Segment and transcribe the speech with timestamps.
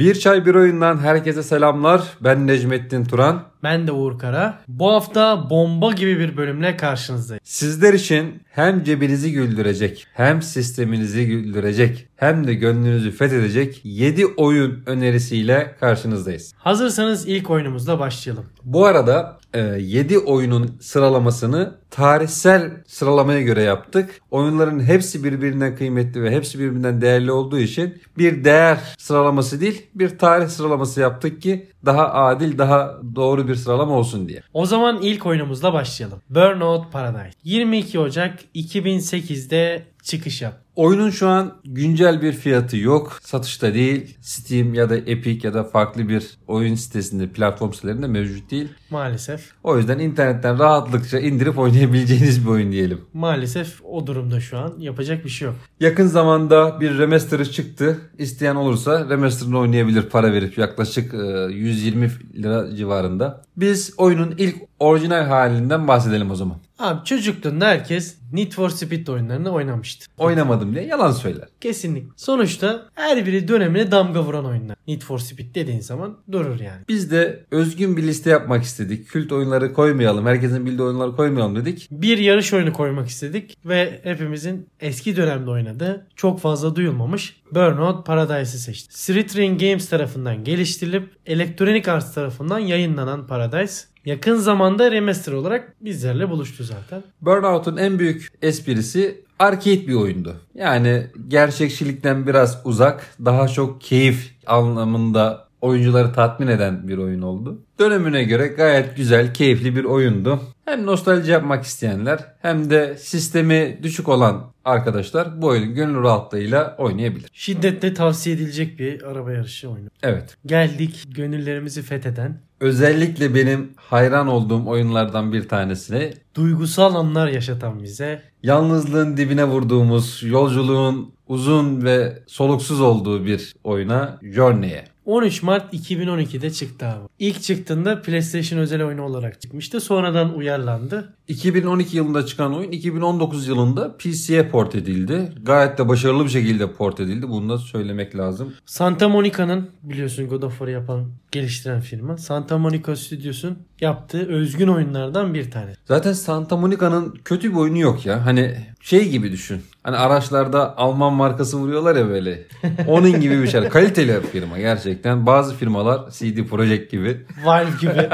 [0.00, 2.02] Bir Çay Bir Oyundan herkese selamlar.
[2.20, 3.49] Ben Necmettin Turan.
[3.62, 4.58] Ben de Uğur Kara.
[4.68, 7.42] Bu hafta bomba gibi bir bölümle karşınızdayız.
[7.44, 15.76] Sizler için hem cebinizi güldürecek, hem sisteminizi güldürecek, hem de gönlünüzü fethedecek 7 oyun önerisiyle
[15.80, 16.52] karşınızdayız.
[16.58, 18.44] Hazırsanız ilk oyunumuzla başlayalım.
[18.64, 19.40] Bu arada
[19.78, 24.10] 7 oyunun sıralamasını tarihsel sıralamaya göre yaptık.
[24.30, 30.18] Oyunların hepsi birbirinden kıymetli ve hepsi birbirinden değerli olduğu için bir değer sıralaması değil bir
[30.18, 34.42] tarih sıralaması yaptık ki daha adil, daha doğru bir sıralama olsun diye.
[34.52, 36.22] O zaman ilk oyunumuzla başlayalım.
[36.30, 37.38] Burnout Paradise.
[37.44, 40.54] 22 Ocak 2008'de çıkış yap.
[40.80, 43.18] Oyunun şu an güncel bir fiyatı yok.
[43.22, 44.16] Satışta değil.
[44.20, 48.68] Steam ya da Epic ya da farklı bir oyun sitesinde, platform sitelerinde mevcut değil.
[48.90, 49.52] Maalesef.
[49.64, 53.00] O yüzden internetten rahatlıkça indirip oynayabileceğiniz bir oyun diyelim.
[53.12, 54.74] Maalesef o durumda şu an.
[54.78, 55.56] Yapacak bir şey yok.
[55.80, 57.98] Yakın zamanda bir remaster'ı çıktı.
[58.18, 61.12] İsteyen olursa remaster'ını oynayabilir para verip yaklaşık
[61.50, 63.42] 120 lira civarında.
[63.56, 66.56] Biz oyunun ilk orijinal halinden bahsedelim o zaman.
[66.80, 70.06] Abi çocukluğunda herkes Need for Speed oyunlarını oynamıştı.
[70.18, 71.48] Oynamadım diye yalan söyler.
[71.60, 72.08] Kesinlikle.
[72.16, 74.76] Sonuçta her biri dönemine damga vuran oyunlar.
[74.88, 76.80] Need for Speed dediğin zaman durur yani.
[76.88, 79.08] Biz de özgün bir liste yapmak istedik.
[79.08, 80.26] Kült oyunları koymayalım.
[80.26, 81.88] Herkesin bildiği oyunları koymayalım dedik.
[81.90, 88.60] Bir yarış oyunu koymak istedik ve hepimizin eski dönemde oynadığı çok fazla duyulmamış Burnout Paradise'ı
[88.60, 88.92] seçtik.
[88.92, 96.30] Street Ring Games tarafından geliştirilip Electronic Arts tarafından yayınlanan Paradise yakın zamanda remaster olarak bizlerle
[96.30, 97.02] buluştu zaten.
[97.22, 100.36] Burnout'un en büyük esprisi arcade bir oyundu.
[100.54, 107.62] Yani gerçekçilikten biraz uzak, daha çok keyif anlamında oyuncuları tatmin eden bir oyun oldu.
[107.78, 110.40] Dönemine göre gayet güzel, keyifli bir oyundu.
[110.64, 117.30] Hem nostalji yapmak isteyenler hem de sistemi düşük olan arkadaşlar bu oyunu gönül rahatlığıyla oynayabilir.
[117.32, 119.88] Şiddetle tavsiye edilecek bir araba yarışı oyunu.
[120.02, 120.36] Evet.
[120.46, 122.40] Geldik gönüllerimizi fetheden.
[122.60, 128.22] Özellikle benim hayran olduğum oyunlardan bir tanesine Duygusal anlar yaşatan bize.
[128.42, 134.84] yalnızlığın dibine vurduğumuz yolculuğun uzun ve soluksuz olduğu bir oyuna Journey'e.
[135.10, 137.08] 13 Mart 2012'de çıktı abi.
[137.18, 139.80] İlk çıktığında PlayStation özel oyunu olarak çıkmıştı.
[139.80, 141.14] Sonradan uyarlandı.
[141.28, 145.32] 2012 yılında çıkan oyun 2019 yılında PC'ye port edildi.
[145.42, 147.28] Gayet de başarılı bir şekilde port edildi.
[147.28, 148.54] Bunu da söylemek lazım.
[148.66, 152.18] Santa Monica'nın biliyorsun God of War'ı yapan, geliştiren firma.
[152.18, 155.72] Santa Monica Studios'un yaptığı özgün oyunlardan bir tane.
[155.84, 158.26] Zaten Santa Monica'nın kötü bir oyunu yok ya.
[158.26, 159.62] Hani şey gibi düşün.
[159.82, 162.42] Hani araçlarda Alman markası vuruyorlar ya böyle.
[162.88, 163.68] Onun gibi bir şey.
[163.68, 165.26] Kaliteli bir firma gerçekten.
[165.26, 167.26] Bazı firmalar CD Projekt gibi.
[167.44, 168.08] Valve gibi.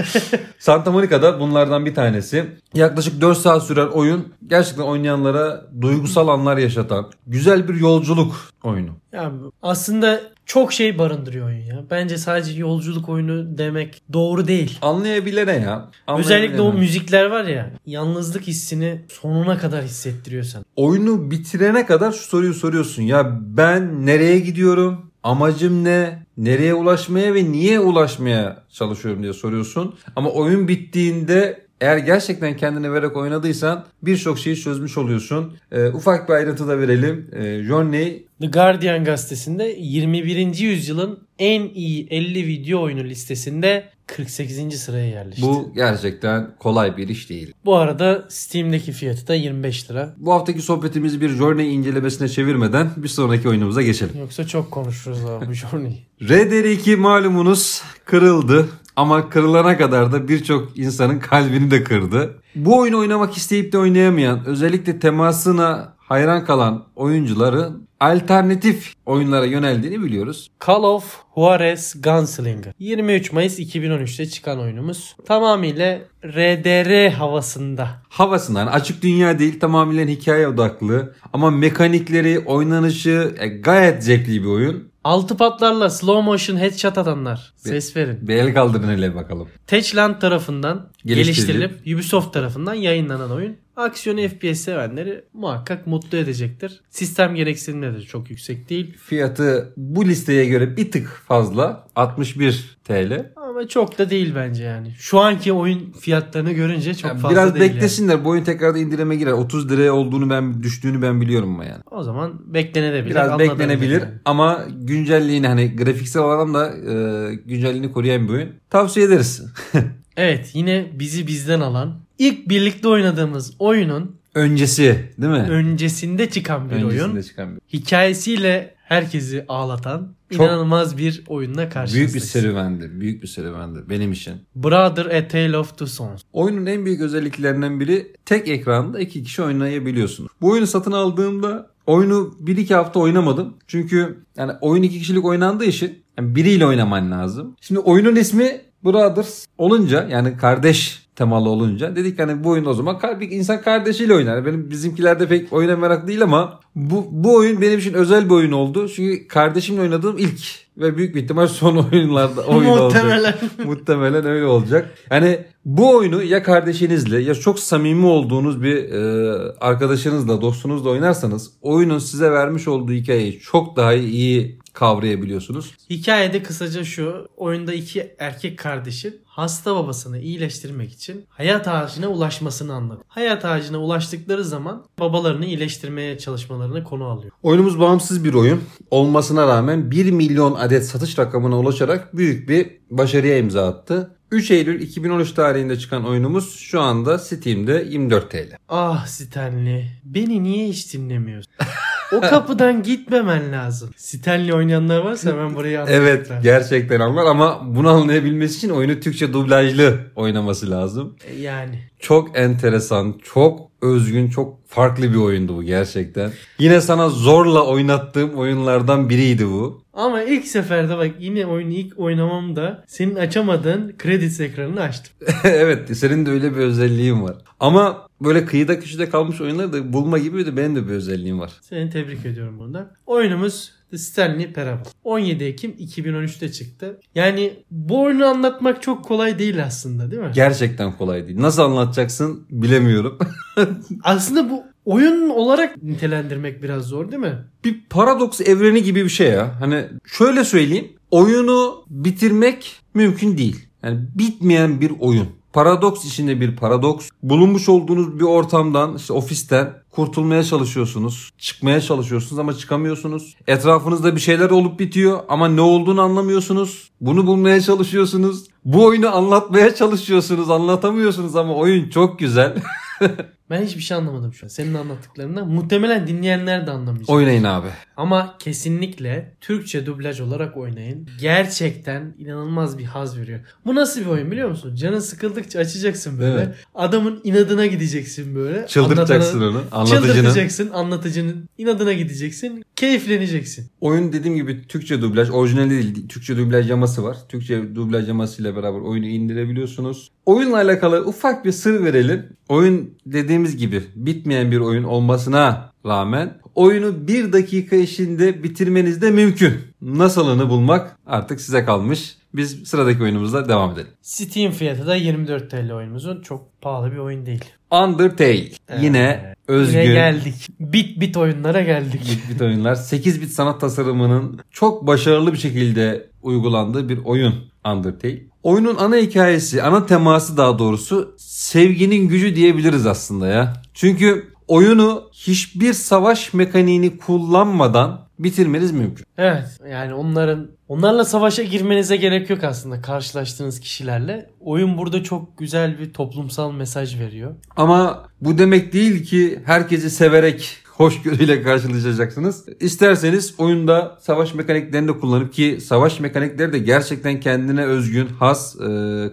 [0.58, 2.44] Santa Monica'da bunlardan bir tanesi.
[2.74, 8.90] Yaklaşık 4 saat süren oyun gerçekten oynayanlara duygusal anlar yaşatan güzel bir yolculuk oyunu.
[9.12, 11.84] yani aslında çok şey barındırıyor oyun ya.
[11.90, 14.78] Bence sadece yolculuk oyunu demek doğru değil.
[14.82, 15.90] Anlayabilene ya.
[16.18, 16.80] Özellikle o Anlayabilene.
[16.80, 20.64] müzikler var ya yalnızlık hissini sonuna kadar hissettiriyor sana.
[20.76, 23.02] Oyunu bitirene kadar şu soruyu soruyorsun.
[23.02, 25.10] Ya ben nereye gidiyorum?
[25.22, 26.26] Amacım ne?
[26.36, 29.94] Nereye ulaşmaya ve niye ulaşmaya çalışıyorum diye soruyorsun.
[30.16, 35.56] Ama oyun bittiğinde eğer gerçekten kendine vererek oynadıysan birçok şeyi çözmüş oluyorsun.
[35.72, 37.30] Ee, ufak bir ayrıntı da verelim.
[37.32, 40.58] Ee, Journey The Guardian gazetesinde 21.
[40.58, 44.80] yüzyılın en iyi 50 video oyunu listesinde 48.
[44.80, 45.42] sıraya yerleşti.
[45.42, 47.52] Bu, gerçekten kolay bir iş değil.
[47.64, 50.14] Bu arada Steam'deki fiyatı da 25 lira.
[50.16, 54.18] Bu haftaki sohbetimizi bir Journey incelemesine çevirmeden bir sonraki oyunumuza geçelim.
[54.20, 55.98] Yoksa çok konuşuruz abi bu Journey'i.
[56.20, 62.42] RDR2 malumunuz kırıldı ama kırılana kadar da birçok insanın kalbini de kırdı.
[62.54, 70.48] Bu oyunu oynamak isteyip de oynayamayan, özellikle temasına hayran kalan oyuncuların alternatif oyunlara yöneldiğini biliyoruz.
[70.66, 72.72] Call of Juarez Gunslinger.
[72.78, 75.16] 23 Mayıs 2013'te çıkan oyunumuz.
[75.26, 77.88] Tamamıyla RDR havasında.
[78.08, 84.87] Havasından açık dünya değil tamamen hikaye odaklı ama mekanikleri, oynanışı e, gayet zevkli bir oyun.
[85.08, 87.52] Altı patlarla slow motion headshot atanlar.
[87.56, 88.28] Ses verin.
[88.28, 89.48] Bir el kaldırın hele bakalım.
[89.66, 91.36] Techland tarafından Geliştirilip.
[91.70, 93.56] geliştirilip Ubisoft tarafından yayınlanan oyun.
[93.78, 96.80] Aksiyon FPS sevenleri muhakkak mutlu edecektir.
[96.90, 98.96] Sistem gereksinimleri de çok yüksek değil.
[98.96, 101.86] Fiyatı bu listeye göre bir tık fazla.
[101.96, 103.32] 61 TL.
[103.36, 104.92] Ama çok da değil bence yani.
[104.98, 107.74] Şu anki oyun fiyatlarını görünce çok Yani fazla biraz değil yani.
[107.74, 108.24] beklesinler.
[108.24, 109.32] Bu oyun tekrarda indirime girer.
[109.32, 111.82] 30 liraya olduğunu ben düştüğünü ben biliyorum ama yani.
[111.90, 113.10] O zaman beklenebilir.
[113.10, 114.14] Biraz beklenebilir yani.
[114.24, 118.48] ama güncelliğini hani grafiksel olarak da e, güncelliğini koruyan bir oyun.
[118.70, 119.42] Tavsiye ederiz.
[120.20, 125.38] Evet yine bizi bizden alan ilk birlikte oynadığımız oyunun Öncesi değil mi?
[125.50, 127.22] öncesinde çıkan bir Öncesinde oyun.
[127.22, 127.60] çıkan bir.
[127.78, 132.12] Hikayesiyle herkesi ağlatan Çok- inanılmaz bir oyunla karşınızdayız.
[132.12, 132.90] Büyük bir serüvendi.
[133.00, 134.34] Büyük bir serüvendi benim için.
[134.56, 136.20] Brother A Tale of Two Sons.
[136.32, 140.30] Oyunun en büyük özelliklerinden biri tek ekranda iki kişi oynayabiliyorsunuz.
[140.40, 143.56] Bu oyunu satın aldığımda oyunu 1-2 hafta oynamadım.
[143.66, 147.56] Çünkü yani oyun iki kişilik oynandığı için yani biriyle oynaman lazım.
[147.60, 152.98] Şimdi oyunun ismi Brothers olunca yani kardeş temalı olunca dedik hani bu oyun o zaman
[153.20, 154.46] bir insan kardeşiyle oynar.
[154.46, 158.34] Benim bizimkiler de pek oyuna merak değil ama bu, bu oyun benim için özel bir
[158.34, 158.88] oyun oldu.
[158.88, 160.40] Çünkü kardeşimle oynadığım ilk
[160.76, 163.04] ve büyük bir ihtimal son oyunlarda oyun olacak.
[163.04, 163.34] Muhtemelen.
[163.64, 164.94] Muhtemelen öyle olacak.
[165.10, 171.98] Yani bu oyunu ya kardeşinizle ya çok samimi olduğunuz bir e, arkadaşınızla, dostunuzla oynarsanız oyunun
[171.98, 175.74] size vermiş olduğu hikayeyi çok daha iyi kavrayabiliyorsunuz.
[175.90, 177.28] Hikayede kısaca şu.
[177.36, 183.04] Oyunda iki erkek kardeşin hasta babasını iyileştirmek için hayat ağacına ulaşmasını anlatıyor.
[183.08, 187.32] Hayat ağacına ulaştıkları zaman babalarını iyileştirmeye çalışmalarını konu alıyor.
[187.42, 193.38] Oyunumuz bağımsız bir oyun olmasına rağmen 1 milyon adet satış rakamına ulaşarak büyük bir başarıya
[193.38, 194.14] imza attı.
[194.30, 198.56] 3 Eylül 2013 tarihinde çıkan oyunumuz şu anda Steam'de 24 TL.
[198.68, 201.52] Ah Stanley beni niye hiç dinlemiyorsun?
[202.12, 203.90] o kapıdan gitmemen lazım.
[203.96, 205.98] Stanley oynayanlar varsa hemen burayı Evet
[206.30, 206.42] anlayacaklar.
[206.42, 211.16] gerçekten anlar ama bunu anlayabilmesi için oyunu Türkçe dublajlı oynaması lazım.
[211.30, 216.30] E, Yani Çok enteresan, çok özgün, çok farklı bir oyundu bu gerçekten.
[216.58, 219.82] Yine sana zorla oynattığım oyunlardan biriydi bu.
[219.92, 225.12] ama ilk seferde bak yine oyunu ilk oynamamda senin açamadığın kredi ekranını açtım.
[225.44, 227.36] evet senin de öyle bir özelliğin var.
[227.60, 231.52] Ama böyle kıyıda köşede kalmış oyunları da bulma gibi de benim de bir özelliğim var.
[231.60, 232.90] Seni tebrik ediyorum bunda.
[233.06, 234.90] Oyunumuz The Stanley Parable.
[235.04, 237.00] 17 Ekim 2013'te çıktı.
[237.14, 240.30] Yani bu oyunu anlatmak çok kolay değil aslında değil mi?
[240.34, 241.40] Gerçekten kolay değil.
[241.40, 243.18] Nasıl anlatacaksın bilemiyorum.
[244.02, 247.38] Aslında bu oyun olarak nitelendirmek biraz zor değil mi?
[247.64, 249.60] bir paradoks evreni gibi bir şey ya.
[249.60, 250.88] Hani şöyle söyleyeyim.
[251.10, 253.66] Oyunu bitirmek mümkün değil.
[253.82, 255.28] Yani bitmeyen bir oyun.
[255.52, 257.08] Paradoks içinde bir paradoks.
[257.22, 261.30] Bulunmuş olduğunuz bir ortamdan, işte ofisten kurtulmaya çalışıyorsunuz.
[261.38, 263.36] Çıkmaya çalışıyorsunuz ama çıkamıyorsunuz.
[263.46, 266.90] Etrafınızda bir şeyler olup bitiyor ama ne olduğunu anlamıyorsunuz.
[267.00, 268.44] Bunu bulmaya çalışıyorsunuz.
[268.64, 270.50] Bu oyunu anlatmaya çalışıyorsunuz.
[270.50, 272.56] Anlatamıyorsunuz ama oyun çok güzel.
[273.50, 274.48] Ben hiçbir şey anlamadım şu an.
[274.48, 277.10] Senin anlattıklarından muhtemelen dinleyenler de anlamayacak.
[277.10, 277.66] Oynayın abi.
[277.96, 281.08] Ama kesinlikle Türkçe dublaj olarak oynayın.
[281.20, 283.40] Gerçekten inanılmaz bir haz veriyor.
[283.66, 284.74] Bu nasıl bir oyun biliyor musun?
[284.74, 286.42] Canın sıkıldıkça açacaksın böyle.
[286.42, 286.54] Evet.
[286.74, 288.66] Adamın inadına gideceksin böyle.
[288.66, 289.87] Çıldırtacaksın Anlatana- onu.
[289.92, 290.14] Anlatıcının.
[290.16, 292.64] Çıldırtacaksın anlatıcının inadına gideceksin.
[292.76, 293.70] Keyifleneceksin.
[293.80, 297.16] Oyun dediğim gibi Türkçe dublaj, orijinali değil, Türkçe dublaj yaması var.
[297.28, 300.10] Türkçe dublaj yamasıyla beraber oyunu indirebiliyorsunuz.
[300.26, 302.26] Oyunla alakalı ufak bir sır verelim.
[302.48, 309.52] Oyun dediğimiz gibi bitmeyen bir oyun olmasına rağmen oyunu bir dakika içinde bitirmeniz de mümkün.
[309.82, 312.17] Nasılını bulmak artık size kalmış.
[312.34, 313.88] Biz sıradaki oyunumuzla devam edelim.
[314.02, 316.22] Steam fiyatı da 24 TL oyunumuzun.
[316.22, 317.44] Çok pahalı bir oyun değil.
[317.70, 318.48] Undertale.
[318.68, 318.82] Evet.
[318.82, 319.80] Yine özgün.
[319.80, 320.34] Yine geldik.
[320.60, 322.00] Bit bit oyunlara geldik.
[322.00, 322.74] bit bit oyunlar.
[322.74, 327.34] 8 bit sanat tasarımının çok başarılı bir şekilde uygulandığı bir oyun
[327.66, 328.22] Undertale.
[328.42, 333.62] Oyunun ana hikayesi, ana teması daha doğrusu sevginin gücü diyebiliriz aslında ya.
[333.74, 339.06] Çünkü oyunu hiçbir savaş mekaniğini kullanmadan bitirmeniz mümkün.
[339.18, 344.30] Evet yani onların onlarla savaşa girmenize gerek yok aslında karşılaştığınız kişilerle.
[344.40, 347.34] Oyun burada çok güzel bir toplumsal mesaj veriyor.
[347.56, 352.44] Ama bu demek değil ki herkesi severek hoşgörüyle karşılaşacaksınız.
[352.60, 358.66] İsterseniz oyunda savaş mekaniklerini de kullanıp ki savaş mekanikleri de gerçekten kendine özgün, has, e,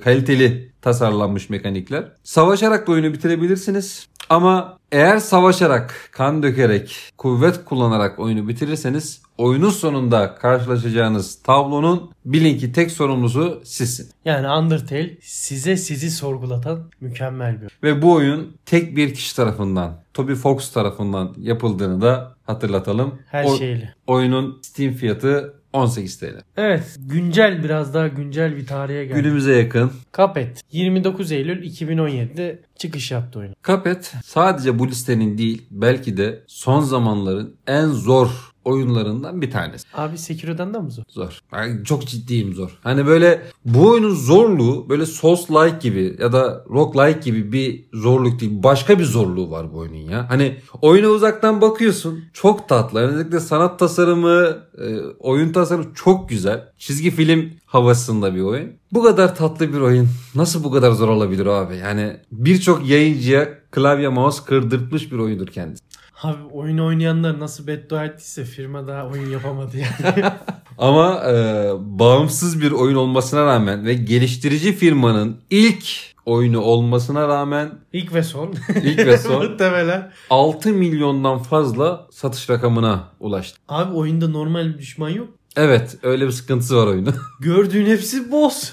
[0.04, 2.12] kaliteli tasarlanmış mekanikler.
[2.24, 4.08] Savaşarak da oyunu bitirebilirsiniz.
[4.30, 12.72] Ama eğer savaşarak, kan dökerek, kuvvet kullanarak oyunu bitirirseniz oyunun sonunda karşılaşacağınız tablonun bilin ki
[12.72, 14.10] tek sorumlusu sizsin.
[14.26, 17.72] Yani Undertale size sizi sorgulatan mükemmel bir.
[17.84, 23.20] Ve bu oyun tek bir kişi tarafından, Toby Fox tarafından yapıldığını da hatırlatalım.
[23.28, 23.94] Her O- şeyle.
[24.08, 26.42] Oyunun Steam fiyatı 18 TL.
[26.58, 29.22] Evet güncel biraz daha güncel bir tarihe geldi.
[29.22, 29.92] Günümüze yakın.
[30.18, 33.56] Cuphead 29 Eylül 2017'de çıkış yaptı oyun.
[33.64, 38.30] Cuphead sadece bu listenin değil belki de son zamanların en zor
[38.66, 39.88] oyunlarından bir tanesi.
[39.94, 41.04] Abi Sekiro'dan da mı zor?
[41.10, 41.40] Zor.
[41.54, 42.80] Yani çok ciddiyim zor.
[42.84, 48.64] Hani böyle bu oyunun zorluğu böyle Souls-like gibi ya da rock-like gibi bir zorluk değil.
[48.64, 50.30] Başka bir zorluğu var bu oyunun ya.
[50.30, 52.24] Hani oyuna uzaktan bakıyorsun.
[52.34, 53.00] Çok tatlı.
[53.00, 56.64] Özellikle sanat tasarımı, e, oyun tasarımı çok güzel.
[56.78, 58.72] Çizgi film havasında bir oyun.
[58.92, 61.78] Bu kadar tatlı bir oyun nasıl bu kadar zor olabilir abi?
[61.78, 65.84] Yani birçok yayıncıya klavye mouse kırdırtmış bir oyundur kendisi.
[66.24, 70.24] Abi oyun oynayanlar nasıl beddua ettiyse firma daha oyun yapamadı yani.
[70.78, 71.34] Ama e,
[71.80, 75.86] bağımsız bir oyun olmasına rağmen ve geliştirici firmanın ilk
[76.26, 78.54] oyunu olmasına rağmen İlk ve son.
[78.84, 80.12] ilk ve son Muhtemelen.
[80.30, 83.60] 6 milyondan fazla satış rakamına ulaştı.
[83.70, 85.28] Abi oyunda normal bir düşman yok.
[85.56, 87.16] Evet öyle bir sıkıntısı var oyunun.
[87.40, 88.72] Gördüğün hepsi boss.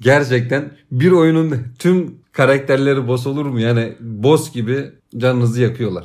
[0.00, 3.60] Gerçekten bir oyunun tüm karakterleri boss olur mu?
[3.60, 6.04] Yani boss gibi canınızı yakıyorlar.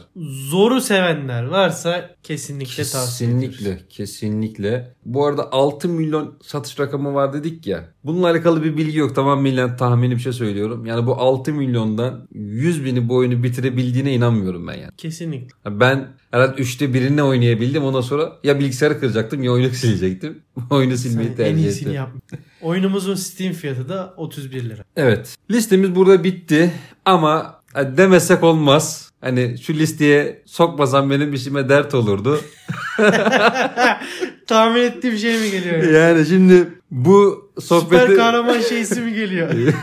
[0.50, 3.58] Zoru sevenler varsa kesinlikle tavsiye ediyoruz.
[3.58, 4.94] Kesinlikle, kesinlikle.
[5.06, 7.86] Bu arada 6 milyon satış rakamı var dedik ya.
[8.04, 9.16] Bununla alakalı bir bilgi yok.
[9.16, 10.86] Tamamen tahmini bir şey söylüyorum.
[10.86, 14.92] Yani bu 6 milyondan 100 bini bu oyunu bitirebildiğine inanmıyorum ben yani.
[14.98, 15.80] Kesinlikle.
[15.80, 17.84] Ben herhalde üçte birini oynayabildim.
[17.84, 20.42] Ondan sonra ya bilgisayarı kıracaktım ya oyunu silecektim.
[20.70, 21.94] oyunu silmeyi Sen en tercih iyisini ettim.
[21.94, 22.40] yapmışsın.
[22.62, 24.84] Oyunumuzun Steam fiyatı da 31 lira.
[24.96, 25.38] Evet.
[25.52, 26.72] Listemiz burada bitti
[27.06, 29.12] ama hani demesek olmaz.
[29.22, 32.42] Hani şu listeye sokmasam benim işime dert olurdu.
[34.48, 35.84] Tahmin ettiğim şey mi geliyor?
[35.84, 38.02] yani şimdi bu sohbeti...
[38.02, 39.50] Süper kahraman şeysi mi geliyor?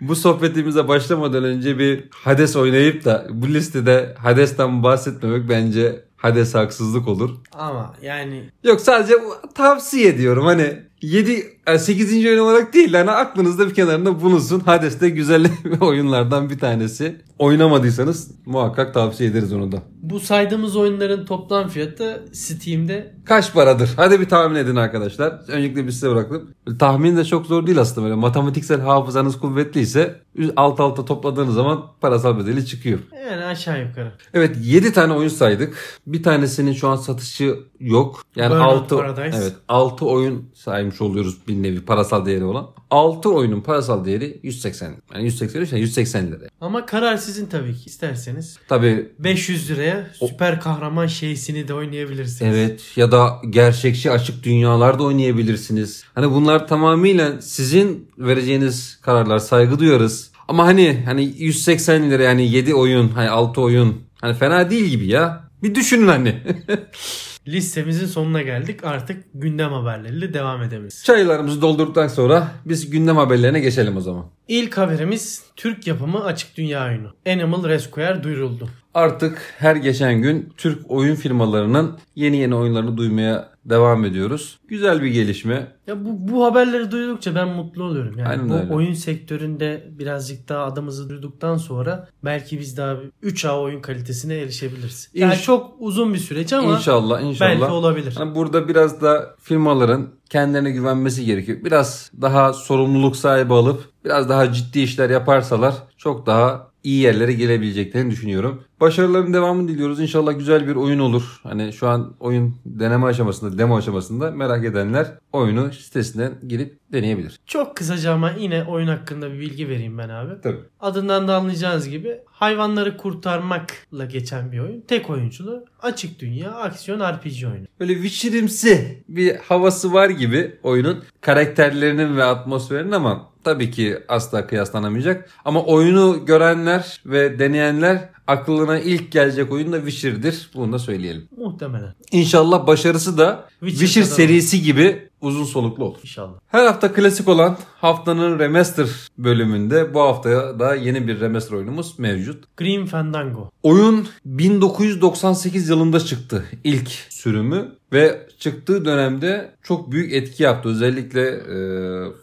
[0.00, 7.08] Bu sohbetimize başlamadan önce bir Hades oynayıp da bu listede Hades'ten bahsetmemek bence Hades haksızlık
[7.08, 7.30] olur.
[7.52, 9.14] Ama yani Yok sadece
[9.54, 12.26] tavsiye ediyorum hani 7 8.
[12.26, 14.60] oyun olarak değil hani aklınızda bir kenarında bulunsun.
[14.60, 15.46] Hades de güzel
[15.80, 17.16] oyunlardan bir tanesi.
[17.38, 19.76] Oynamadıysanız muhakkak tavsiye ederiz onu da.
[20.02, 23.90] bu saydığımız oyunların toplam fiyatı Steam'de Kaç paradır?
[23.96, 25.32] Hadi bir tahmin edin arkadaşlar.
[25.48, 26.50] Öncelikle bir size bıraktım.
[26.78, 28.14] Tahmin de çok zor değil aslında böyle.
[28.14, 30.20] Matematiksel hafızanız kuvvetliyse
[30.56, 32.98] alt alta topladığınız zaman parasal bedeli çıkıyor.
[33.30, 34.12] yani aşağı yukarı.
[34.34, 36.00] Evet 7 tane oyun saydık.
[36.06, 38.22] Bir tanesinin şu an satışı yok.
[38.36, 39.38] Yani Burnout 6 Paradise.
[39.42, 42.70] evet 6 oyun saymış oluyoruz bir nevi parasal değeri olan.
[42.90, 44.94] 6 oyunun parasal değeri 180.
[45.14, 46.44] Yani 183 yani 180 lira.
[46.60, 47.86] Ama karar sizin tabii ki.
[47.86, 52.56] İsterseniz Tabii 500 liraya süper kahraman şeysini de oynayabilirsiniz.
[52.56, 56.04] Evet ya da gerçekçi açık dünyalarda oynayabilirsiniz.
[56.14, 60.30] Hani bunlar tamamıyla sizin vereceğiniz kararlar saygı duyarız.
[60.48, 65.06] Ama hani hani 180 lira yani 7 oyun hani 6 oyun hani fena değil gibi
[65.06, 65.48] ya.
[65.62, 66.42] Bir düşünün hani.
[67.48, 68.84] Listemizin sonuna geldik.
[68.84, 71.04] Artık gündem haberleriyle devam edebiliriz.
[71.04, 74.26] Çaylarımızı doldurduktan sonra biz gündem haberlerine geçelim o zaman.
[74.48, 77.12] İlk haberimiz Türk yapımı açık dünya oyunu.
[77.26, 78.68] Animal Rescuer duyuruldu.
[78.94, 84.58] Artık her geçen gün Türk oyun firmalarının yeni yeni oyunlarını duymaya devam ediyoruz.
[84.68, 85.66] Güzel bir gelişme.
[85.88, 88.18] Ya bu, bu haberleri duydukça ben mutlu oluyorum.
[88.18, 88.72] Yani Aynen bu öyle.
[88.72, 95.10] oyun sektöründe birazcık daha adımızı duyduktan sonra belki biz daha 3A oyun kalitesine erişebiliriz.
[95.14, 97.50] Yani İnş- çok uzun bir süreç ama inşallah inşallah.
[97.60, 98.14] belki olabilir.
[98.18, 101.58] Hani burada biraz da firmaların kendilerine güvenmesi gerekiyor.
[101.64, 108.10] Biraz daha sorumluluk sahibi alıp biraz daha ciddi işler yaparsalar çok daha iyi yerlere gelebileceklerini
[108.10, 108.62] düşünüyorum.
[108.80, 110.00] Başarıların devamını diliyoruz.
[110.00, 111.40] İnşallah güzel bir oyun olur.
[111.42, 117.40] Hani şu an oyun deneme aşamasında, demo aşamasında merak edenler oyunu sitesinden girip deneyebilir.
[117.46, 120.40] Çok kısaca ama yine oyun hakkında bir bilgi vereyim ben abi.
[120.42, 120.60] Tabii.
[120.80, 124.80] Adından da anlayacağınız gibi hayvanları kurtarmakla geçen bir oyun.
[124.80, 127.66] Tek oyunculu, açık dünya, aksiyon RPG oyunu.
[127.80, 135.30] Böyle Witcher'imsi bir havası var gibi oyunun karakterlerinin ve atmosferinin ama tabii ki asla kıyaslanamayacak.
[135.44, 140.50] Ama oyunu görenler ve deneyenler aklına ilk gelecek oyun da Witcher'dir.
[140.54, 141.28] Bunu da söyleyelim.
[141.36, 141.94] Muhtemelen.
[142.12, 145.98] İnşallah başarısı da Witcher Witcher, serisi gibi uzun soluklu olur.
[146.02, 146.34] İnşallah.
[146.48, 148.86] Her hafta klasik olan haftanın remaster
[149.18, 152.44] bölümünde bu haftaya da yeni bir remaster oyunumuz mevcut.
[152.56, 153.50] Grim Fandango.
[153.62, 160.68] Oyun 1998 yılında çıktı ilk sürümü ve çıktığı dönemde çok büyük etki yaptı.
[160.68, 161.56] Özellikle e,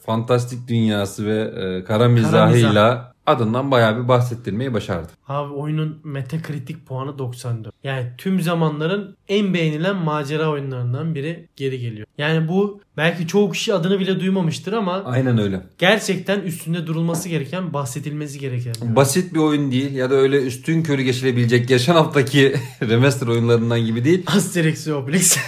[0.06, 5.08] fantastik dünyası ve e, kara mizahıyla adından bayağı bir bahsettirmeyi başardı.
[5.28, 7.74] Abi oyunun Metacritic puanı 94.
[7.84, 12.08] Yani tüm zamanların en beğenilen macera oyunlarından biri geri geliyor.
[12.18, 15.62] Yani bu belki çoğu kişi adını bile duymamıştır ama Aynen öyle.
[15.78, 18.74] gerçekten üstünde durulması gereken, bahsedilmesi gereken.
[18.76, 18.96] bir oyun.
[18.96, 24.04] Basit bir oyun değil ya da öyle üstün körü geçilebilecek geçen haftaki remaster oyunlarından gibi
[24.06, 24.24] değil.
[24.28, 25.38] Asterix ve Obelix.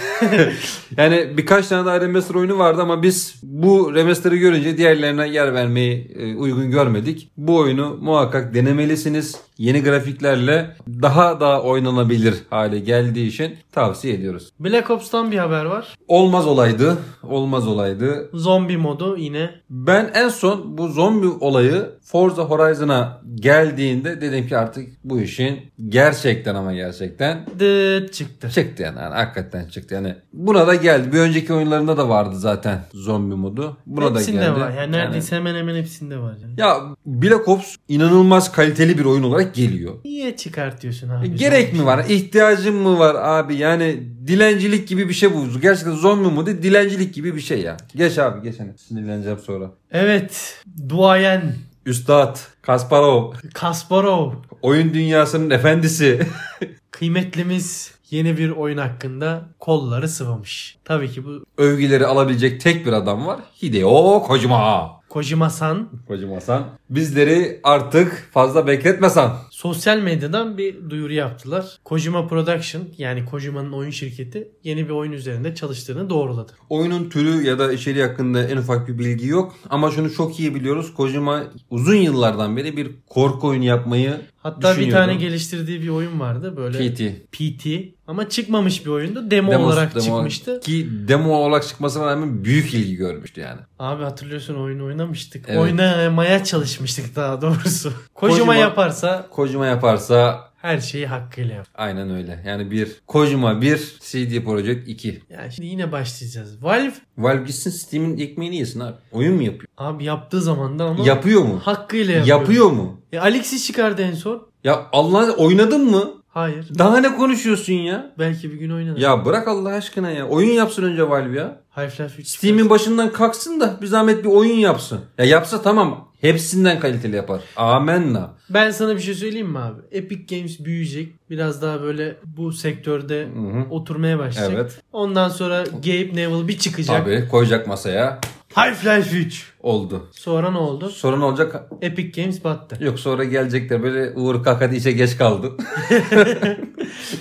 [0.96, 6.10] Yani birkaç tane daha remaster oyunu vardı ama biz bu remaster'ı görünce diğerlerine yer vermeyi
[6.18, 7.30] e, uygun görmedik.
[7.36, 9.36] Bu oyunu muhakkak denemelisiniz.
[9.58, 14.52] Yeni grafiklerle daha da oynanabilir hale geldiği için tavsiye ediyoruz.
[14.60, 15.96] Black Ops'tan bir haber var.
[16.08, 16.98] Olmaz olaydı.
[17.22, 18.30] Olmaz olaydı.
[18.32, 19.50] Zombi modu yine.
[19.70, 26.54] Ben en son bu zombi olayı Forza Horizon'a geldiğinde dedim ki artık bu işin gerçekten
[26.54, 28.50] ama gerçekten Dıt çıktı.
[28.50, 30.14] Çıktı yani, yani hakikaten çıktı yani.
[30.32, 31.12] Buna da geldi.
[31.12, 33.76] Bir önceki oyunlarında da vardı zaten zombi modu.
[33.86, 34.60] Buna hepsinde da geldi.
[34.60, 34.72] var.
[34.72, 36.34] Yani neredeyse hemen hemen hepsinde var.
[36.42, 36.60] Yani.
[36.60, 39.94] ya Black Ops inanılmaz kaliteli bir oyun olarak olarak geliyor.
[40.04, 41.34] Niye çıkartıyorsun abi?
[41.36, 42.04] Gerek mi var?
[42.08, 43.56] İhtiyacın mı var abi?
[43.56, 45.60] Yani dilencilik gibi bir şey bu.
[45.60, 47.76] Gerçekten zombi mu değil, dilencilik gibi bir şey ya.
[47.96, 48.78] Geç abi geç hani.
[48.78, 49.70] Sinirleneceğim sonra.
[49.90, 50.62] Evet.
[50.88, 51.54] Duayen
[51.86, 54.32] Üstad, Kasparov, Kasparov.
[54.62, 56.20] oyun dünyasının efendisi.
[56.90, 60.76] Kıymetlimiz yeni bir oyun hakkında kolları sıvamış.
[60.84, 63.40] Tabii ki bu Övgüleri alabilecek tek bir adam var.
[63.62, 64.97] Hideo Kojima.
[65.08, 66.64] Kojima-san Kojima-san.
[66.90, 69.30] Bizleri artık fazla bekletmesen.
[69.58, 71.78] Sosyal medyadan bir duyuru yaptılar.
[71.84, 76.52] Kojima Production yani Kojima'nın oyun şirketi yeni bir oyun üzerinde çalıştığını doğruladı.
[76.68, 79.54] Oyunun türü ya da içeriği hakkında en ufak bir bilgi yok.
[79.70, 80.94] Ama şunu çok iyi biliyoruz.
[80.94, 86.56] Kojima uzun yıllardan beri bir korku oyunu yapmayı Hatta bir tane geliştirdiği bir oyun vardı
[86.56, 87.02] böyle PT.
[87.32, 87.66] PT
[88.06, 89.30] ama çıkmamış bir oyundu.
[89.30, 90.60] Demo, Demo- olarak demo- çıkmıştı.
[90.60, 93.60] Ki demo olarak çıkmasına rağmen büyük ilgi görmüştü yani.
[93.78, 95.44] Abi hatırlıyorsun oyunu oynamıştık.
[95.48, 95.60] Evet.
[95.60, 97.92] Oynamaya çalışmıştık daha doğrusu.
[98.14, 101.66] Kojima, Kojima- yaparsa Kojima yaparsa her şeyi hakkıyla yap.
[101.74, 102.42] aynen öyle.
[102.46, 105.22] Yani bir Kojima bir CD Projekt 2.
[105.30, 106.62] Yani şimdi yine başlayacağız.
[106.64, 108.96] Valve Valve gitsin Steam'in ekmeğini yesin abi.
[109.12, 109.68] Oyun mu yapıyor?
[109.78, 111.60] abi yaptığı zamanda ama Yapıyor mu?
[111.64, 112.40] hakkıyla yapıyor.
[112.40, 113.00] Yapıyor mu?
[113.12, 114.48] E, Alexis çıkardı en son.
[114.64, 116.04] Ya Allah oynadın mı?
[116.28, 116.68] Hayır.
[116.78, 118.14] Daha ne konuşuyorsun ya?
[118.18, 119.00] Belki bir gün oynadı.
[119.00, 120.26] Ya bırak Allah aşkına ya.
[120.28, 121.60] Oyun yapsın önce Valve ya.
[121.76, 125.00] Half-Life 3 Steam'in başından kalksın da bir zahmet bir oyun yapsın.
[125.18, 126.07] Ya yapsa tamam.
[126.20, 127.40] Hepsinden kaliteli yapar.
[127.56, 128.30] Amenna.
[128.50, 129.80] Ben sana bir şey söyleyeyim mi abi?
[129.92, 131.12] Epic Games büyüyecek.
[131.30, 133.64] Biraz daha böyle bu sektörde Hı hı.
[133.70, 134.54] oturmaya başlayacak.
[134.60, 134.80] Evet.
[134.92, 137.04] Ondan sonra Gabe Neville bir çıkacak.
[137.04, 138.20] Tabii koyacak masaya.
[138.54, 139.52] Half-Life 3.
[139.62, 140.08] Oldu.
[140.12, 140.90] Sonra ne oldu?
[140.90, 141.62] Sonra ne olacak?
[141.82, 142.84] Epic Games battı.
[142.84, 145.52] Yok sonra gelecek de böyle Uğur Kakadi işe geç kaldı.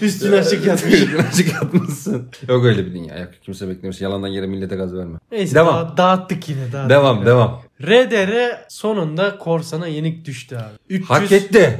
[0.01, 0.93] Üstüne açık yatmış.
[1.01, 2.29] Üstüne açık yatmışsın.
[2.49, 3.17] Yok öyle bir dünya.
[3.19, 4.01] Yok, kimse beklemiş.
[4.01, 5.17] Yalandan yere millete gaz verme.
[5.31, 5.75] Neyse Devam.
[5.75, 6.71] daha- dağıttık yine.
[6.73, 6.89] Dağıttık.
[6.89, 7.61] Devam devam.
[7.83, 10.73] RDR sonunda Korsan'a yenik düştü abi.
[10.89, 11.79] 300, Hak etti.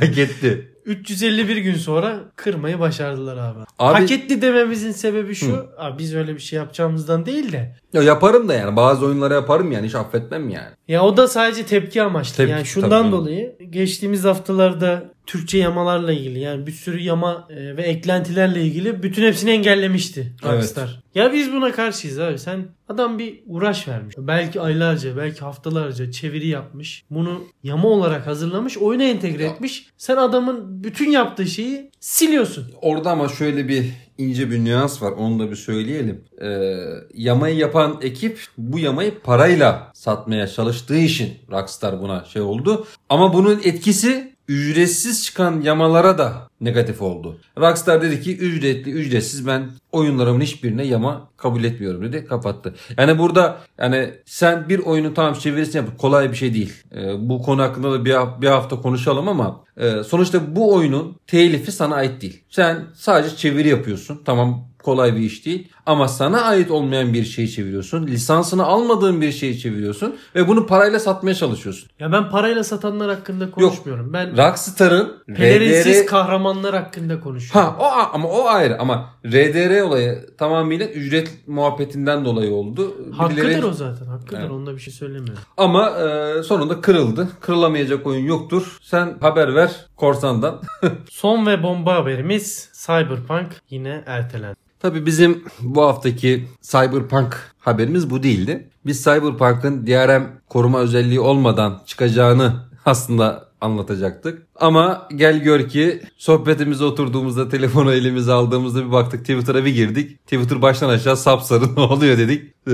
[0.00, 0.72] Hak etti.
[0.84, 3.58] 351 gün sonra kırmayı başardılar abi.
[3.78, 5.66] Abi- Hak etti dememizin sebebi şu.
[5.78, 7.76] Abi biz öyle bir şey yapacağımızdan değil de.
[7.92, 8.76] Ya yaparım da yani.
[8.76, 9.86] Bazı oyunları yaparım yani.
[9.86, 10.68] Hiç affetmem yani.
[10.88, 12.36] Ya o da sadece tepki amaçlı.
[12.36, 13.12] Tepki, yani tabii şundan canım.
[13.12, 19.22] dolayı geçtiğimiz haftalarda Türkçe yamalarla ilgili yani bir sürü yama e, ve eklentilerle ilgili bütün
[19.22, 21.02] hepsini engellemişti Rockstar.
[21.14, 22.38] Ya biz buna karşıyız abi.
[22.38, 24.14] Sen adam bir uğraş vermiş.
[24.18, 27.04] Belki aylarca, belki haftalarca çeviri yapmış.
[27.10, 29.50] Bunu yama olarak hazırlamış, oyuna entegre Ya.
[29.50, 29.86] etmiş.
[29.96, 32.66] Sen adamın bütün yaptığı şeyi siliyorsun.
[32.82, 33.86] Orada ama şöyle bir
[34.18, 35.12] ince bir nüans var.
[35.12, 36.24] Onu da bir söyleyelim.
[36.42, 36.76] Ee,
[37.14, 42.86] yamayı yapan ekip bu yamayı parayla satmaya çalıştığı için Rockstar buna şey oldu.
[43.08, 47.38] Ama bunun etkisi ücretsiz çıkan yamalara da negatif oldu.
[47.58, 52.74] Rockstar dedi ki ücretli ücretsiz ben oyunlarımın hiçbirine yama kabul etmiyorum dedi kapattı.
[52.98, 56.72] Yani burada yani sen bir oyunu tamam çevirisini yap kolay bir şey değil.
[56.94, 61.72] Ee, bu konu hakkında da bir, bir hafta konuşalım ama e, sonuçta bu oyunun telifi
[61.72, 62.44] sana ait değil.
[62.50, 64.22] Sen sadece çeviri yapıyorsun.
[64.24, 65.68] Tamam kolay bir iş değil.
[65.86, 68.06] Ama sana ait olmayan bir şeyi çeviriyorsun.
[68.06, 70.16] Lisansını almadığın bir şeyi çeviriyorsun.
[70.34, 71.90] Ve bunu parayla satmaya çalışıyorsun.
[71.98, 74.12] Ya ben parayla satanlar hakkında konuşmuyorum.
[74.12, 76.06] Ben Rockstar'ın pelerinsiz RDR...
[76.06, 77.70] kahramanlar hakkında konuşuyorum.
[77.70, 82.94] Ha o ama o ayrı ama RDR olayı tamamıyla ücret muhabbetinden dolayı oldu.
[83.16, 84.06] Hakkıdır Birileri- o zaten.
[84.06, 84.40] Hakkıdır.
[84.40, 84.50] Evet.
[84.50, 85.42] Onda bir şey söylemiyorum.
[85.56, 87.28] Ama e, sonunda kırıldı.
[87.40, 88.78] Kırılamayacak oyun yoktur.
[88.82, 90.60] Sen haber ver korsandan.
[91.10, 94.56] Son ve bomba haberimiz Cyberpunk yine ertelendi.
[94.80, 98.68] Tabii bizim bu haftaki Cyberpunk haberimiz bu değildi.
[98.86, 104.42] Biz Cyberpunk'ın DRM koruma özelliği olmadan çıkacağını aslında anlatacaktık.
[104.56, 110.18] Ama gel gör ki sohbetimize oturduğumuzda telefonu elimize aldığımızda bir baktık Twitter'a bir girdik.
[110.24, 112.42] Twitter baştan aşağı sapsarı ne oluyor dedik.
[112.66, 112.72] Ee,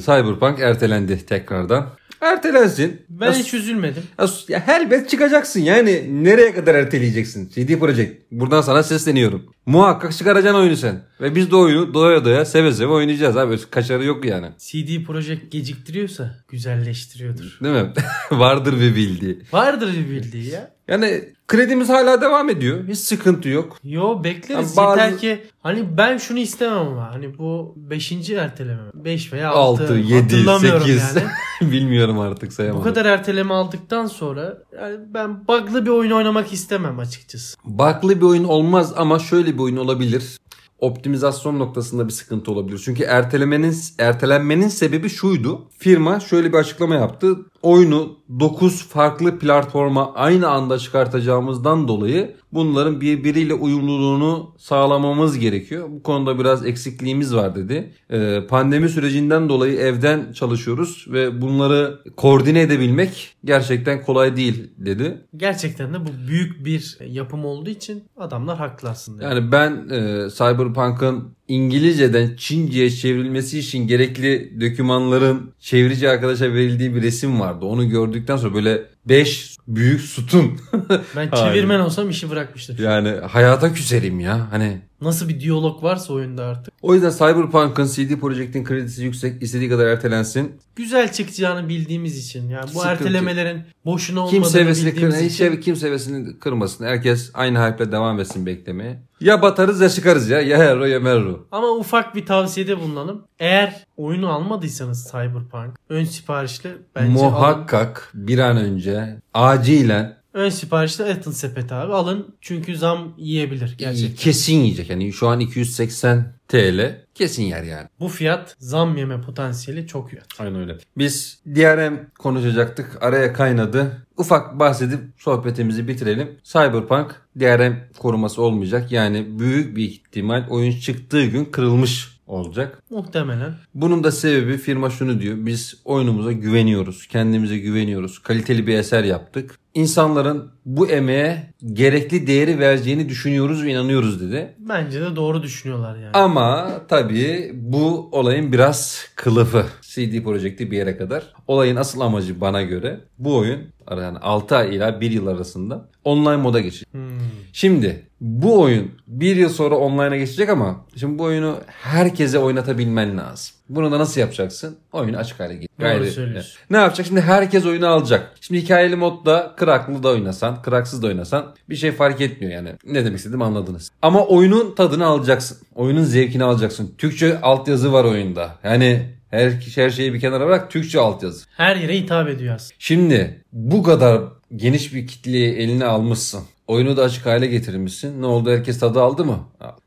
[0.00, 1.86] Cyberpunk ertelendi tekrardan.
[2.20, 3.02] Ertelensin.
[3.08, 4.02] Ben Ya hiç üzülmedim.
[4.18, 7.48] Ya, ya elbet çıkacaksın yani nereye kadar erteleyeceksin?
[7.48, 8.32] CD Projekt.
[8.32, 9.46] Buradan sana sesleniyorum.
[9.66, 11.02] Muhakkak çıkaracaksın oyunu sen.
[11.20, 13.56] Ve biz de oyunu doya doya seve seve oynayacağız abi.
[13.70, 14.46] Kaçarı yok yani.
[14.58, 17.58] CD Projekt geciktiriyorsa güzelleştiriyordur.
[17.62, 17.92] Değil mi?
[18.30, 19.38] Vardır bir bildiği.
[19.52, 20.70] Vardır bir bildiği ya.
[20.90, 22.88] Yani kredimiz hala devam ediyor.
[22.88, 23.76] Hiç sıkıntı yok.
[23.84, 24.76] Yo bekleriz.
[24.76, 28.30] Ya bazı- Yeter ki hani ben şunu istemem ama hani bu 5.
[28.34, 28.82] erteleme.
[28.94, 29.82] 5 veya 6.
[29.82, 31.02] 6, 7, hatırlamıyorum 8.
[31.16, 31.28] yani.
[31.72, 32.84] Bilmiyorum artık Bu sayamadım.
[32.84, 37.56] kadar erteleme aldıktan sonra yani ben bug'lı bir oyun oynamak istemem açıkçası.
[37.64, 40.38] Baklı bir oyun olmaz ama şöyle bir oyun olabilir.
[40.78, 42.82] Optimizasyon noktasında bir sıkıntı olabilir.
[42.84, 45.68] Çünkü ertelemenin ertelenmenin sebebi şuydu.
[45.78, 47.36] Firma şöyle bir açıklama yaptı.
[47.62, 55.88] Oyunu 9 farklı platforma aynı anda çıkartacağımızdan dolayı bunların birbiriyle uyumluluğunu sağlamamız gerekiyor.
[55.90, 57.92] Bu konuda biraz eksikliğimiz var dedi.
[58.10, 65.20] Ee, pandemi sürecinden dolayı evden çalışıyoruz ve bunları koordine edebilmek gerçekten kolay değil dedi.
[65.36, 69.24] Gerçekten de bu büyük bir yapım olduğu için adamlar haklı aslında.
[69.24, 77.40] Yani ben e, Cyberpunk'ın İngilizceden Çince'ye çevrilmesi için gerekli dokümanların çevirici arkadaşa verildiği bir resim
[77.40, 77.64] vardı.
[77.64, 80.58] Onu gördükten sonra böyle 5 büyük sütun.
[81.16, 82.76] Ben çevirmen olsam işi bırakmıştım.
[82.82, 84.46] yani hayata küserim ya.
[84.50, 86.74] Hani Nasıl bir diyalog varsa oyunda artık.
[86.82, 90.52] o yüzden Cyberpunk'ın CD Projekt'in kredisi yüksek istediği kadar ertelensin.
[90.76, 92.48] Güzel çıkacağını bildiğimiz için.
[92.48, 92.88] Yani bu Sıkıntı.
[92.88, 95.56] ertelemelerin boşuna olmadığını Kimse kır, bildiğimiz hiç için.
[95.60, 96.84] kimse hevesini kırmasın.
[96.84, 99.02] Herkes aynı hype'le devam etsin beklemeye.
[99.20, 100.40] Ya batarız ya çıkarız ya.
[100.40, 101.46] Ya hero ya merro.
[101.52, 103.24] Ama ufak bir tavsiyede bulunalım.
[103.38, 107.32] Eğer oyunu almadıysanız Cyberpunk ön siparişle bence alın.
[107.32, 111.92] Muhakkak bir an önce acilen Ön siparişle atın sepete abi.
[111.92, 114.16] Alın çünkü zam yiyebilir gerçekten.
[114.16, 114.90] kesin yiyecek.
[114.90, 117.88] Yani şu an 280 TL kesin yer yani.
[118.00, 120.40] Bu fiyat zam yeme potansiyeli çok yüksek.
[120.40, 120.78] Aynen öyle.
[120.98, 123.02] Biz DRM konuşacaktık.
[123.02, 124.06] Araya kaynadı.
[124.16, 126.30] Ufak bahsedip sohbetimizi bitirelim.
[126.44, 128.92] Cyberpunk DRM koruması olmayacak.
[128.92, 132.82] Yani büyük bir ihtimal oyun çıktığı gün kırılmış olacak.
[132.90, 133.54] Muhtemelen.
[133.74, 135.36] Bunun da sebebi firma şunu diyor.
[135.38, 137.06] Biz oyunumuza güveniyoruz.
[137.06, 138.18] Kendimize güveniyoruz.
[138.18, 139.58] Kaliteli bir eser yaptık.
[139.74, 144.54] İnsanların bu emeğe gerekli değeri vereceğini düşünüyoruz ve inanıyoruz dedi.
[144.58, 146.10] Bence de doğru düşünüyorlar yani.
[146.12, 149.66] Ama tabii bu olayın biraz kılıfı.
[149.82, 151.32] CD Projekt'i bir yere kadar.
[151.46, 156.36] Olayın asıl amacı bana göre bu oyun yani 6 ay ila 1 yıl arasında online
[156.36, 156.88] moda geçecek.
[156.92, 157.10] Hmm.
[157.52, 163.54] Şimdi bu oyun bir yıl sonra online'a geçecek ama şimdi bu oyunu herkese oynatabilmen lazım.
[163.70, 164.76] Bunu da nasıl yapacaksın?
[164.92, 165.68] Oyunu açık hale getir.
[165.78, 166.58] Gayri- söylüyorsun.
[166.70, 167.06] Ne yapacak?
[167.06, 168.32] Şimdi herkes oyunu alacak.
[168.40, 172.72] Şimdi hikayeli modda kraklı da oynasan, kraksız da oynasan bir şey fark etmiyor yani.
[172.84, 173.90] Ne demek istediğimi anladınız.
[174.02, 175.58] Ama oyunun tadını alacaksın.
[175.74, 176.94] Oyunun zevkini alacaksın.
[176.98, 178.54] Türkçe altyazı var oyunda.
[178.64, 181.46] Yani her, her şeyi bir kenara bırak Türkçe altyazı.
[181.56, 182.74] Her yere hitap ediyor aslında.
[182.78, 184.22] Şimdi bu kadar
[184.56, 186.42] geniş bir kitleyi eline almışsın.
[186.66, 188.22] Oyunu da açık hale getirmişsin.
[188.22, 189.38] Ne oldu herkes tadı aldı mı?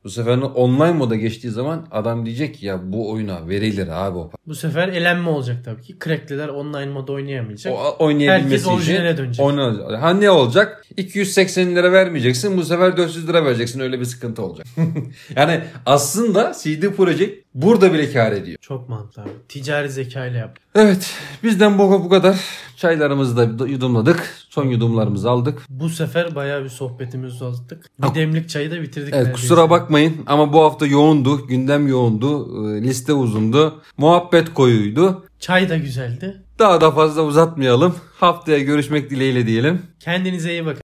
[0.04, 4.32] Bu sefer online moda geçtiği zaman adam diyecek ki, ya bu oyuna verilir abi o.
[4.48, 5.96] Bu sefer elenme olacak tabii ki.
[6.04, 7.74] Crackliler online moda oynayamayacak.
[7.74, 9.46] O oynayabilmesi Herkes orijinale dönecek.
[9.46, 10.02] oynanacak.
[10.02, 10.86] Ha ne olacak?
[10.98, 12.58] 280 lira vermeyeceksin.
[12.58, 13.80] Bu sefer 400 lira vereceksin.
[13.80, 14.68] Öyle bir sıkıntı olacak.
[15.36, 18.58] yani aslında CD Projekt burada bile kar ediyor.
[18.62, 19.30] Çok mantıklı abi.
[19.50, 20.58] Ticari zeka ile yap.
[20.76, 21.14] Evet
[21.44, 22.40] bizden bu, bu kadar.
[22.78, 24.30] Çaylarımızı da yudumladık.
[24.50, 25.62] Son yudumlarımızı aldık.
[25.70, 27.86] Bu sefer bayağı bir sohbetimizi uzattık.
[28.00, 29.14] Bir demlik çayı da bitirdik.
[29.14, 29.32] Evet neredeyse.
[29.32, 31.48] kusura bakmayın ama bu hafta yoğundu.
[31.48, 32.48] Gündem yoğundu.
[32.78, 33.82] e, Liste uzundu.
[33.98, 35.26] Muhabbet koyuydu.
[35.40, 36.42] Çay da güzeldi.
[36.60, 37.96] Daha da fazla uzatmayalım.
[38.20, 39.82] Haftaya görüşmek dileğiyle diyelim.
[40.00, 40.82] Kendinize iyi bakın.